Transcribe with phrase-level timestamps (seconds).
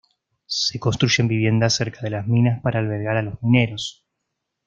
[0.47, 4.03] Se construyen viviendas cerca de las minas para albergar a los mineros.